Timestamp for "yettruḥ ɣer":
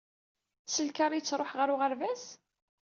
1.17-1.69